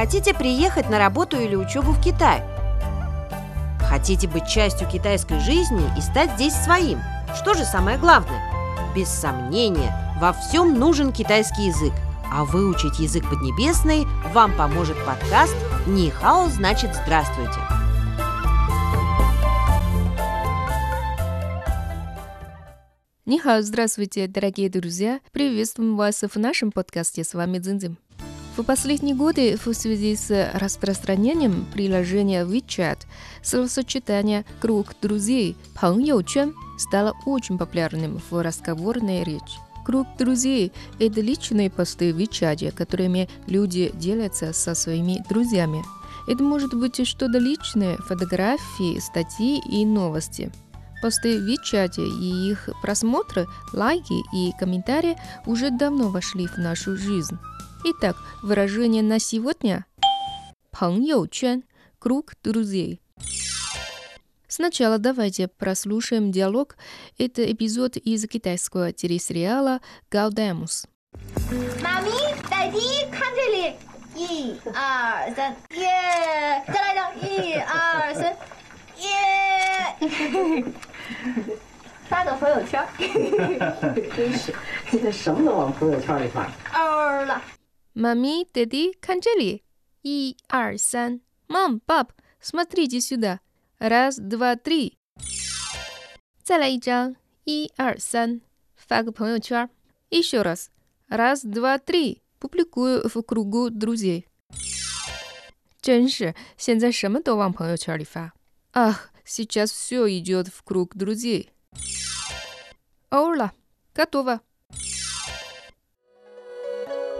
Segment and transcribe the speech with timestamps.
[0.00, 2.42] Хотите приехать на работу или учебу в Китай?
[3.80, 7.00] Хотите быть частью китайской жизни и стать здесь своим?
[7.36, 8.40] Что же самое главное?
[8.96, 11.92] Без сомнения, во всем нужен китайский язык.
[12.32, 15.54] А выучить язык поднебесный вам поможет подкаст
[15.86, 17.60] «Нихао значит здравствуйте».
[23.26, 25.20] Нихао, здравствуйте, дорогие друзья!
[25.30, 27.22] Приветствуем вас в нашем подкасте.
[27.22, 27.98] С вами Дзинзин.
[28.56, 32.98] В последние годы в связи с распространением приложения WeChat
[33.42, 39.58] словосочетание «круг друзей» «паньючен» стало очень популярным в разговорной речи.
[39.84, 45.82] Круг друзей– это личные посты в WeChat, которыми люди делятся со своими друзьями.
[46.28, 50.52] Это может быть что-то личное, фотографии, статьи и новости.
[51.02, 57.38] Посты в WeChat и их просмотры, лайки и комментарии уже давно вошли в нашу жизнь.
[57.83, 61.63] Итак, выражение на сегодня – 朋友圈,
[61.99, 62.99] круг друзей.
[64.47, 66.77] Сначала давайте прослушаем диалог.
[67.17, 70.85] Это эпизод из китайского телесериала «Гаудемус».
[71.81, 73.75] Мами, дайди, 看这里，
[74.15, 76.63] 一二三，耶！
[76.67, 78.35] 再来一张，一二三，
[78.99, 80.65] 耶！
[82.07, 82.85] 发个朋友圈，
[84.15, 84.53] 真是，
[84.91, 86.51] 现在什么都往朋友圈里发。
[87.89, 88.11] 欧了。
[88.15, 89.63] Мами, Дэдди, канджели.
[90.03, 91.21] И, ар, сан.
[91.47, 93.39] Мам, пап, смотрите сюда.
[93.79, 94.97] Раз, два, три.
[96.43, 97.15] 再来一张，
[97.45, 98.41] 一二三，
[98.75, 99.69] 发个朋友圈。
[100.11, 100.69] Еще раз.
[101.09, 102.21] Раз, два, три.
[102.39, 104.25] Публикую в кругу друзей.
[105.81, 108.33] 真是，现在什么都往朋友圈里发。
[108.73, 111.49] Ах, сейчас все идет в круг друзей.
[113.09, 113.53] Ола,
[113.93, 114.41] готово.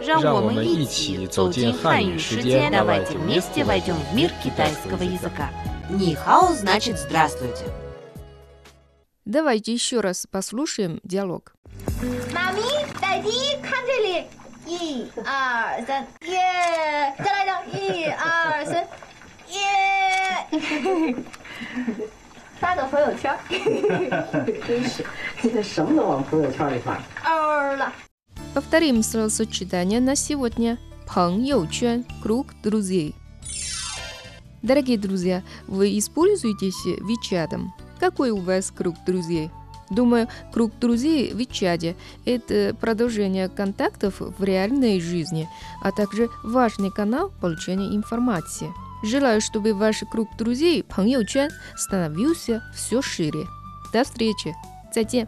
[0.00, 5.50] 让让我们一我们一起起走进走进汉汉语世语世界界，давайте давайте вместе вместе войдем в войдем мир в китайского китайского языка.
[5.90, 7.64] Нихао значит здравствуйте.
[9.24, 11.54] Давайте еще раз послушаем диалог.
[12.34, 12.62] 妈咪，
[13.00, 14.24] 逮鸡，看这里，
[14.66, 17.14] 一二三，耶！
[17.18, 18.86] 再来一张，一二三，
[19.48, 21.16] 耶！
[22.60, 23.34] 发个朋友圈，
[24.66, 25.04] 真是，
[25.40, 26.98] 现在什么都往朋友圈里发。
[27.24, 27.92] 欧了。
[28.53, 30.77] Повторим словосочетание на сегодня.
[31.07, 33.15] Паньючуан– круг друзей.
[34.61, 37.73] Дорогие друзья, вы используетесь Вичатом?
[37.99, 39.49] Какой у вас круг друзей?
[39.89, 41.95] Думаю, круг друзей в Ичаде–
[42.25, 45.49] это продолжение контактов в реальной жизни,
[45.81, 48.69] а также важный канал получения информации.
[49.03, 53.47] Желаю, чтобы ваш круг друзей, Паньючен, становился все шире.
[53.93, 54.55] До встречи!
[54.91, 55.27] 再见。